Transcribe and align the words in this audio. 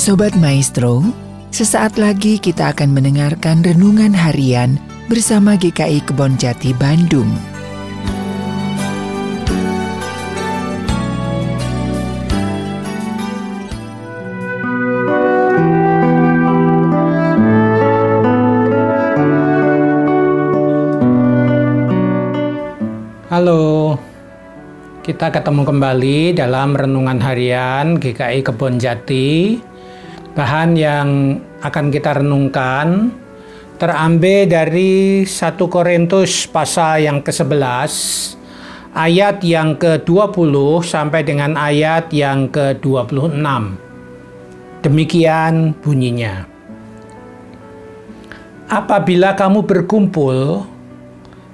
Sobat 0.00 0.32
Maestro, 0.40 1.04
sesaat 1.52 2.00
lagi 2.00 2.40
kita 2.40 2.72
akan 2.72 2.96
mendengarkan 2.96 3.60
renungan 3.60 4.16
harian 4.16 4.80
bersama 5.12 5.60
GKI 5.60 6.00
Kebon 6.08 6.40
Jati 6.40 6.72
Bandung. 6.72 7.28
Halo, 23.28 24.00
kita 25.04 25.28
ketemu 25.28 25.68
kembali 25.68 26.40
dalam 26.40 26.72
renungan 26.72 27.20
harian 27.20 28.00
GKI 28.00 28.40
Kebon 28.48 28.80
Jati. 28.80 29.68
Bahan 30.30 30.78
yang 30.78 31.42
akan 31.58 31.90
kita 31.90 32.22
renungkan 32.22 33.10
terambil 33.82 34.46
dari 34.46 35.26
1 35.26 35.58
Korintus 35.66 36.46
pasal 36.46 37.02
yang 37.02 37.18
ke-11 37.18 37.90
ayat 38.94 39.42
yang 39.42 39.74
ke-20 39.74 40.54
sampai 40.86 41.26
dengan 41.26 41.58
ayat 41.58 42.14
yang 42.14 42.46
ke-26. 42.46 43.42
Demikian 44.86 45.74
bunyinya. 45.82 46.46
Apabila 48.70 49.34
kamu 49.34 49.66
berkumpul, 49.66 50.62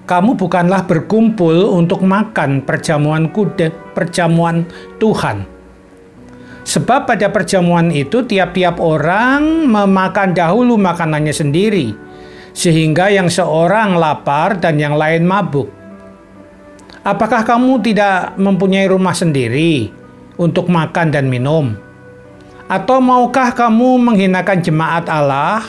kamu 0.05 0.37
bukanlah 0.37 0.85
berkumpul 0.85 1.73
untuk 1.73 2.05
makan 2.05 2.61
perjamuan 2.61 3.33
kuda, 3.33 3.73
perjamuan 3.97 4.69
Tuhan. 5.01 5.56
Sebab 6.67 7.07
pada 7.07 7.31
perjamuan 7.31 7.95
itu 7.95 8.27
tiap-tiap 8.27 8.83
orang 8.83 9.71
memakan 9.71 10.35
dahulu 10.35 10.75
makanannya 10.75 11.31
sendiri, 11.31 11.95
sehingga 12.51 13.07
yang 13.07 13.31
seorang 13.31 13.95
lapar 13.95 14.59
dan 14.59 14.75
yang 14.75 14.99
lain 14.99 15.23
mabuk. 15.23 15.71
Apakah 17.07 17.47
kamu 17.47 17.87
tidak 17.87 18.35
mempunyai 18.35 18.91
rumah 18.91 19.15
sendiri 19.15 19.95
untuk 20.43 20.67
makan 20.67 21.15
dan 21.15 21.31
minum? 21.31 21.79
Atau 22.67 22.99
maukah 22.99 23.55
kamu 23.55 24.03
menghinakan 24.03 24.59
jemaat 24.59 25.07
Allah 25.07 25.63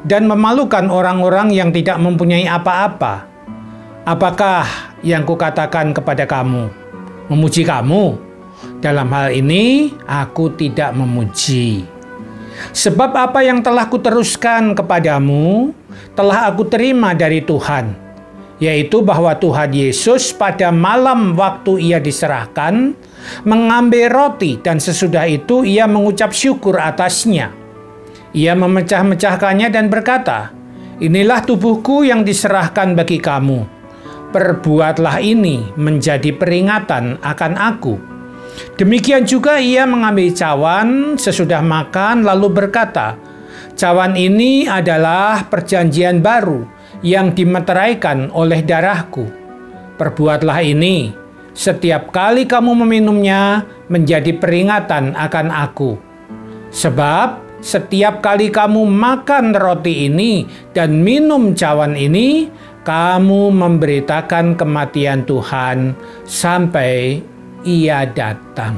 dan 0.00 0.24
memalukan 0.24 0.88
orang-orang 0.88 1.52
yang 1.52 1.68
tidak 1.76 2.00
mempunyai 2.00 2.48
apa-apa? 2.48 3.28
Apakah 4.08 4.64
yang 5.04 5.28
kukatakan 5.28 5.92
kepada 5.92 6.24
kamu 6.24 6.72
memuji 7.28 7.68
kamu? 7.68 8.31
Dalam 8.82 9.14
hal 9.14 9.30
ini 9.30 9.94
aku 10.10 10.58
tidak 10.58 10.90
memuji. 10.98 11.86
Sebab 12.74 13.14
apa 13.14 13.46
yang 13.46 13.62
telah 13.62 13.86
kuteruskan 13.86 14.74
kepadamu 14.74 15.70
telah 16.18 16.50
aku 16.50 16.66
terima 16.66 17.14
dari 17.14 17.46
Tuhan, 17.46 17.94
yaitu 18.58 18.98
bahwa 19.06 19.38
Tuhan 19.38 19.70
Yesus 19.70 20.34
pada 20.34 20.74
malam 20.74 21.38
waktu 21.38 21.78
ia 21.78 22.02
diserahkan 22.02 22.98
mengambil 23.46 24.10
roti 24.10 24.58
dan 24.58 24.82
sesudah 24.82 25.30
itu 25.30 25.62
ia 25.62 25.86
mengucap 25.86 26.34
syukur 26.34 26.74
atasnya. 26.82 27.54
Ia 28.34 28.58
memecah-mecahkannya 28.58 29.70
dan 29.70 29.86
berkata, 29.94 30.50
"Inilah 30.98 31.46
tubuhku 31.46 32.02
yang 32.02 32.26
diserahkan 32.26 32.98
bagi 32.98 33.22
kamu." 33.22 33.82
perbuatlah 34.32 35.20
ini 35.20 35.76
menjadi 35.76 36.32
peringatan 36.32 37.20
akan 37.20 37.52
aku. 37.60 38.11
Demikian 38.76 39.28
juga 39.28 39.60
ia 39.60 39.84
mengambil 39.84 40.32
cawan 40.32 41.16
sesudah 41.20 41.60
makan 41.60 42.24
lalu 42.24 42.48
berkata, 42.50 43.16
Cawan 43.72 44.14
ini 44.20 44.68
adalah 44.68 45.48
perjanjian 45.48 46.20
baru 46.20 46.68
yang 47.00 47.32
dimeteraikan 47.32 48.28
oleh 48.30 48.60
darahku. 48.60 49.24
Perbuatlah 49.96 50.60
ini, 50.60 51.12
setiap 51.56 52.12
kali 52.12 52.44
kamu 52.44 52.84
meminumnya 52.84 53.64
menjadi 53.88 54.36
peringatan 54.36 55.16
akan 55.16 55.48
aku. 55.48 55.96
Sebab 56.72 57.60
setiap 57.64 58.20
kali 58.20 58.52
kamu 58.52 58.88
makan 58.88 59.56
roti 59.56 60.08
ini 60.08 60.44
dan 60.76 61.00
minum 61.00 61.56
cawan 61.56 61.96
ini, 61.96 62.52
kamu 62.82 63.54
memberitakan 63.54 64.58
kematian 64.58 65.22
Tuhan 65.22 65.94
sampai 66.26 67.22
Ia 67.62 68.02
datang. 68.10 68.74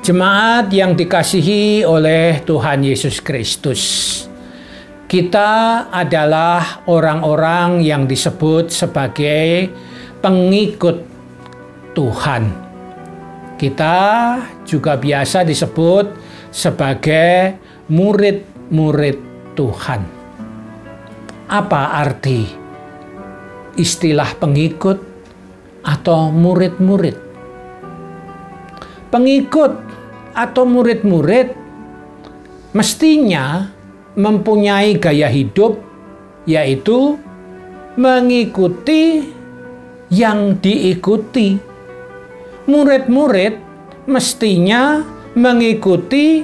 Jemaat 0.00 0.72
yang 0.72 0.96
dikasihi 0.96 1.84
oleh 1.84 2.40
Tuhan 2.40 2.80
Yesus 2.80 3.20
Kristus, 3.20 3.82
kita 5.04 5.86
adalah 5.92 6.88
orang-orang 6.88 7.84
yang 7.84 8.08
disebut 8.08 8.72
sebagai 8.72 9.68
pengikut 10.24 11.04
Tuhan. 11.92 12.44
Kita 13.60 13.98
juga 14.64 14.96
biasa 14.96 15.44
disebut 15.44 16.06
sebagai 16.48 17.60
murid-murid 17.92 19.18
Tuhan. 19.52 20.00
Apa 21.44 21.98
arti 22.00 22.46
istilah 23.76 24.32
pengikut 24.40 25.15
atau 25.86 26.34
murid-murid? 26.34 27.14
Pengikut 29.14 29.72
atau 30.34 30.66
murid-murid 30.66 31.54
mestinya 32.74 33.70
mempunyai 34.18 34.98
gaya 34.98 35.30
hidup, 35.30 35.78
yaitu 36.44 37.16
mengikuti 37.94 39.32
yang 40.10 40.58
diikuti. 40.58 41.56
Murid-murid 42.66 43.54
mestinya 44.10 45.06
mengikuti 45.38 46.42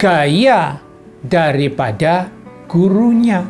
gaya 0.00 0.80
daripada 1.22 2.32
gurunya. 2.66 3.44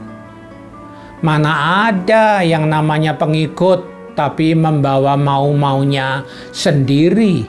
Mana 1.19 1.87
ada 1.91 2.47
yang 2.47 2.71
namanya 2.71 3.19
pengikut 3.19 3.98
tapi 4.19 4.59
membawa 4.59 5.15
mau-maunya 5.15 6.27
sendiri. 6.51 7.47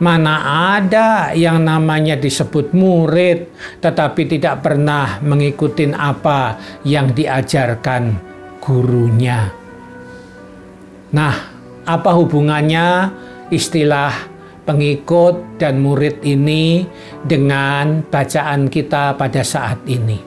Mana 0.00 0.68
ada 0.76 1.32
yang 1.36 1.64
namanya 1.64 2.16
disebut 2.16 2.72
murid 2.72 3.48
tetapi 3.80 4.28
tidak 4.28 4.64
pernah 4.64 5.20
mengikuti 5.20 5.88
apa 5.92 6.56
yang 6.84 7.12
diajarkan 7.12 8.16
gurunya. 8.60 9.52
Nah, 11.16 11.34
apa 11.88 12.10
hubungannya 12.12 13.08
istilah 13.48 14.12
pengikut 14.68 15.56
dan 15.56 15.80
murid 15.80 16.20
ini 16.28 16.84
dengan 17.24 18.04
bacaan 18.04 18.68
kita 18.68 19.16
pada 19.16 19.40
saat 19.40 19.80
ini? 19.88 20.20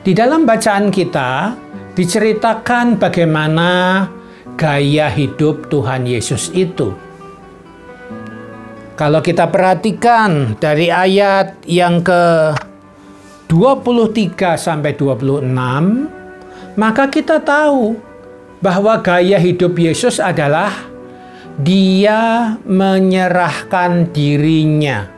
Di 0.00 0.16
dalam 0.16 0.48
bacaan 0.48 0.90
kita 0.90 1.54
diceritakan 1.94 2.98
bagaimana 2.98 4.06
gaya 4.54 5.08
hidup 5.10 5.70
Tuhan 5.70 6.06
Yesus 6.06 6.50
itu. 6.54 6.94
Kalau 8.98 9.24
kita 9.24 9.48
perhatikan 9.48 10.60
dari 10.60 10.92
ayat 10.92 11.64
yang 11.64 12.04
ke 12.04 12.52
23 13.48 14.60
sampai 14.60 14.92
26, 14.92 16.76
maka 16.76 17.08
kita 17.08 17.40
tahu 17.40 17.96
bahwa 18.60 19.00
gaya 19.00 19.40
hidup 19.40 19.72
Yesus 19.80 20.20
adalah 20.20 20.68
dia 21.56 22.54
menyerahkan 22.68 24.12
dirinya. 24.12 25.08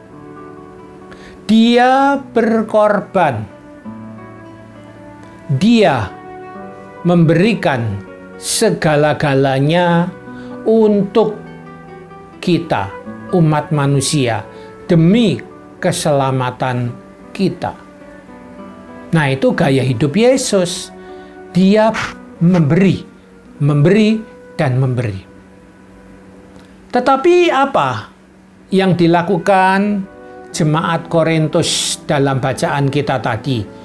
Dia 1.50 2.22
berkorban 2.22 3.52
dia 5.58 6.08
memberikan 7.02 7.98
segala-galanya 8.38 10.10
untuk 10.66 11.38
kita, 12.42 12.90
umat 13.34 13.70
manusia, 13.74 14.42
demi 14.86 15.38
keselamatan 15.82 16.94
kita. 17.34 17.74
Nah, 19.12 19.26
itu 19.28 19.52
gaya 19.52 19.84
hidup 19.84 20.16
Yesus. 20.16 20.90
Dia 21.52 21.92
memberi, 22.40 23.04
memberi, 23.60 24.18
dan 24.56 24.80
memberi. 24.80 25.20
Tetapi 26.92 27.52
apa 27.52 28.08
yang 28.72 28.96
dilakukan 28.96 30.08
jemaat 30.52 31.08
Korintus 31.12 32.00
dalam 32.08 32.40
bacaan 32.40 32.88
kita 32.88 33.20
tadi? 33.20 33.82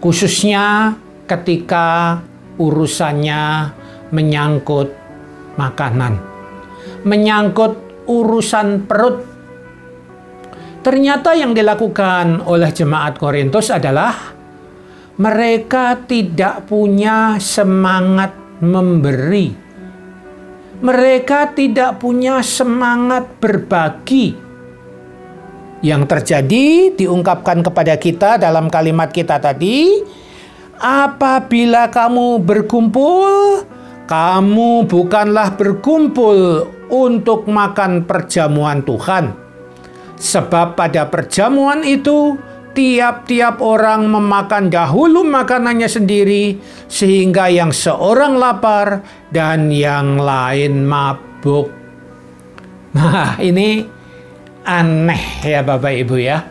khususnya 0.00 0.96
ketika 1.28 2.18
urusannya 2.60 3.72
menyangkut 4.12 4.92
makanan, 5.56 6.20
menyangkut 7.08 8.04
urusan 8.04 8.84
perut. 8.84 9.24
Ternyata 10.80 11.36
yang 11.36 11.52
dilakukan 11.56 12.44
oleh 12.44 12.72
jemaat 12.72 13.16
Korintus 13.20 13.68
adalah 13.68 14.36
mereka 15.20 16.00
tidak 16.08 16.64
punya 16.64 17.36
semangat 17.36 18.32
memberi. 18.64 19.52
Mereka 20.80 21.52
tidak 21.52 22.00
punya 22.00 22.40
semangat 22.40 23.36
berbagi. 23.36 24.32
Yang 25.84 26.02
terjadi 26.08 26.96
diungkapkan 26.96 27.60
kepada 27.60 28.00
kita 28.00 28.40
dalam 28.40 28.72
kalimat 28.72 29.12
kita 29.12 29.36
tadi, 29.36 30.00
apabila 30.80 31.92
kamu 31.92 32.40
berkumpul, 32.40 33.62
kamu 34.08 34.88
bukanlah 34.88 35.54
berkumpul 35.54 36.66
untuk 36.90 37.46
makan 37.46 38.08
perjamuan 38.08 38.82
Tuhan. 38.82 39.36
Sebab 40.20 40.76
pada 40.76 41.08
perjamuan 41.08 41.84
itu 41.84 42.36
tiap-tiap 42.74 43.60
orang 43.60 44.08
memakan 44.08 44.68
dahulu 44.68 45.24
makanannya 45.24 45.88
sendiri 45.88 46.60
sehingga 46.88 47.48
yang 47.48 47.72
seorang 47.72 48.36
lapar 48.36 49.04
dan 49.32 49.72
yang 49.72 50.20
lain 50.20 50.84
mabuk. 50.84 51.72
Nah, 52.90 53.38
ini 53.38 53.86
aneh 54.66 55.24
ya 55.46 55.62
Bapak 55.62 55.94
Ibu 55.94 56.16
ya. 56.18 56.42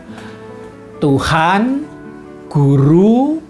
Tuhan, 0.99 1.87
guru, 2.51 3.48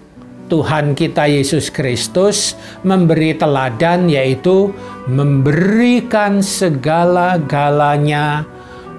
Tuhan 0.50 0.98
kita 0.98 1.30
Yesus 1.30 1.70
Kristus 1.70 2.58
memberi 2.82 3.38
teladan 3.38 4.10
yaitu 4.10 4.74
memberikan 5.06 6.42
segala-galanya 6.42 8.42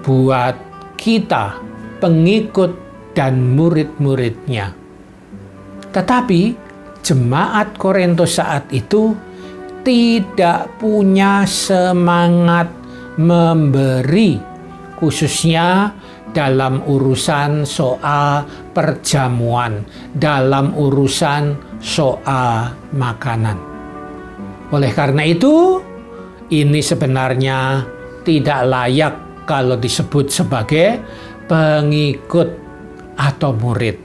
buat 0.00 0.56
kita, 0.96 1.60
pengikut 2.00 2.72
dan 3.12 3.52
murid-muridnya. 3.52 4.72
Tetapi 5.92 6.56
jemaat 7.04 7.76
Korintus 7.76 8.40
saat 8.40 8.64
itu 8.72 9.12
tidak 9.84 10.72
punya 10.80 11.44
semangat 11.44 12.72
memberi, 13.20 14.40
khususnya 14.96 15.92
dalam 16.32 16.80
urusan 16.84 17.68
soal 17.68 18.44
perjamuan, 18.72 19.84
dalam 20.16 20.72
urusan 20.72 21.76
soal 21.78 22.72
makanan. 22.96 23.60
Oleh 24.72 24.92
karena 24.96 25.28
itu, 25.28 25.84
ini 26.48 26.80
sebenarnya 26.80 27.84
tidak 28.24 28.60
layak 28.64 29.14
kalau 29.44 29.76
disebut 29.76 30.32
sebagai 30.32 31.00
pengikut 31.44 32.48
atau 33.20 33.52
murid. 33.52 33.96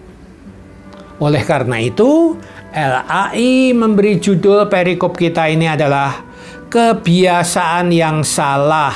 Oleh 1.24 1.44
karena 1.48 1.80
itu, 1.82 2.36
LAI 2.76 3.72
memberi 3.74 4.20
judul 4.22 4.68
perikop 4.68 5.16
kita 5.16 5.48
ini 5.50 5.66
adalah 5.66 6.14
kebiasaan 6.68 7.90
yang 7.90 8.22
salah 8.22 8.94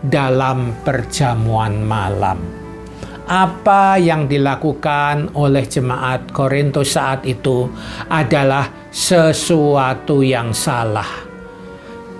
dalam 0.00 0.80
perjamuan 0.82 1.84
malam. 1.84 2.59
Apa 3.30 3.94
yang 3.94 4.26
dilakukan 4.26 5.38
oleh 5.38 5.62
jemaat 5.62 6.34
Korintus 6.34 6.98
saat 6.98 7.22
itu 7.22 7.70
adalah 8.10 8.90
sesuatu 8.90 10.18
yang 10.18 10.50
salah. 10.50 11.06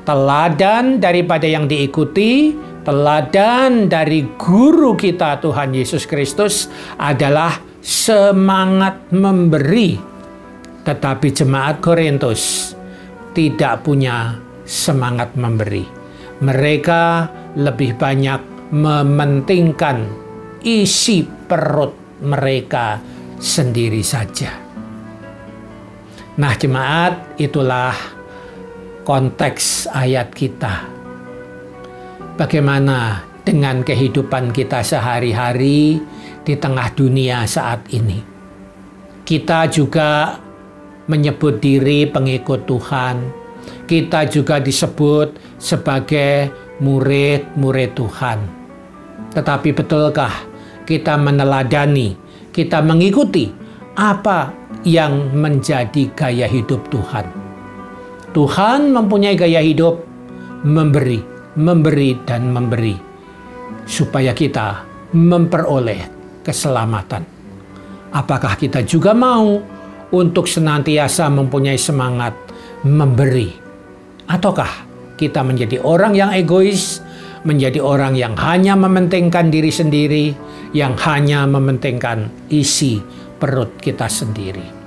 Teladan 0.06 1.02
daripada 1.02 1.50
yang 1.50 1.66
diikuti 1.66 2.54
teladan 2.86 3.90
dari 3.90 4.22
guru 4.38 4.94
kita 4.94 5.42
Tuhan 5.42 5.74
Yesus 5.74 6.06
Kristus 6.06 6.70
adalah 6.94 7.58
semangat 7.82 9.10
memberi. 9.10 9.98
Tetapi 10.86 11.26
jemaat 11.34 11.82
Korintus 11.82 12.70
tidak 13.34 13.82
punya 13.82 14.38
semangat 14.62 15.34
memberi. 15.34 15.82
Mereka 16.38 17.02
lebih 17.58 17.98
banyak 17.98 18.70
mementingkan 18.70 20.29
isi 20.64 21.24
perut 21.24 22.20
mereka 22.24 23.00
sendiri 23.40 24.04
saja. 24.04 24.52
Nah, 26.40 26.54
jemaat, 26.56 27.36
itulah 27.36 27.92
konteks 29.04 29.88
ayat 29.92 30.32
kita 30.32 31.00
Bagaimana 32.40 33.20
dengan 33.44 33.84
kehidupan 33.84 34.56
kita 34.56 34.80
sehari-hari 34.80 36.00
di 36.40 36.54
tengah 36.56 36.88
dunia 36.96 37.44
saat 37.44 37.84
ini? 37.92 38.16
Kita 39.28 39.68
juga 39.68 40.40
menyebut 41.04 41.60
diri 41.60 42.08
pengikut 42.08 42.64
Tuhan. 42.64 43.28
Kita 43.84 44.24
juga 44.24 44.56
disebut 44.56 45.60
sebagai 45.60 46.48
murid-murid 46.80 47.92
Tuhan. 47.92 48.38
Tetapi 49.36 49.76
betulkah 49.76 50.32
kita 50.90 51.14
meneladani, 51.14 52.18
kita 52.50 52.82
mengikuti 52.82 53.46
apa 53.94 54.50
yang 54.82 55.30
menjadi 55.30 56.10
gaya 56.18 56.50
hidup 56.50 56.82
Tuhan? 56.90 57.30
Tuhan 58.34 58.90
mempunyai 58.90 59.38
gaya 59.38 59.62
hidup 59.62 60.02
memberi, 60.66 61.22
memberi 61.54 62.18
dan 62.26 62.50
memberi 62.50 62.98
supaya 63.86 64.34
kita 64.34 64.82
memperoleh 65.14 66.02
keselamatan. 66.42 67.22
Apakah 68.10 68.58
kita 68.58 68.82
juga 68.82 69.14
mau 69.14 69.62
untuk 70.10 70.50
senantiasa 70.50 71.30
mempunyai 71.30 71.78
semangat 71.78 72.34
memberi? 72.82 73.54
Ataukah 74.26 74.90
kita 75.14 75.42
menjadi 75.42 75.82
orang 75.82 76.14
yang 76.18 76.30
egois, 76.34 77.02
menjadi 77.42 77.82
orang 77.82 78.14
yang 78.14 78.34
hanya 78.38 78.78
mementingkan 78.78 79.50
diri 79.50 79.74
sendiri, 79.74 80.34
yang 80.70 80.94
hanya 81.06 81.46
mementingkan 81.48 82.30
isi 82.52 83.02
perut 83.40 83.74
kita 83.82 84.06
sendiri? 84.06 84.80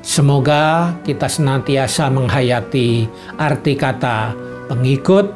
Semoga 0.00 0.96
kita 1.04 1.28
senantiasa 1.28 2.08
menghayati 2.08 3.04
arti 3.36 3.76
kata 3.76 4.32
pengikut 4.72 5.26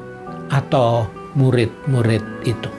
atau 0.49 1.04
murid-murid 1.37 2.25
itu. 2.49 2.73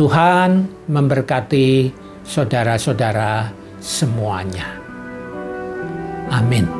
Tuhan 0.00 0.64
memberkati 0.88 1.92
saudara-saudara 2.24 3.52
semuanya. 3.84 4.80
Amin. 6.32 6.79